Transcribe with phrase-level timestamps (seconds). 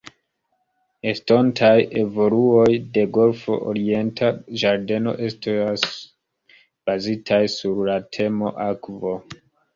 [1.09, 2.65] Estontaj evoluoj
[2.95, 4.31] de Golfo Orienta
[4.63, 5.85] Ĝardeno estos
[6.91, 9.17] bazitaj sur la temo 'akvo'.